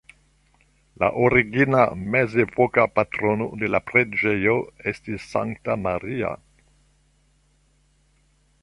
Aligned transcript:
La 1.01 1.09
origina 1.25 1.83
mezepoka 2.15 2.85
patrono 2.95 3.47
de 3.65 3.69
la 3.75 3.83
preĝejo 3.91 4.57
estis 4.95 5.29
Sankta 5.35 5.79
Maria. 5.85 6.35